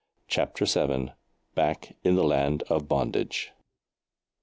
CHAPTER 0.27 0.65
VII. 0.65 1.11
BACK 1.53 1.93
IN 2.03 2.15
THE 2.15 2.23
LAND 2.23 2.63
OF 2.71 2.87
BONDAGE. 2.87 3.51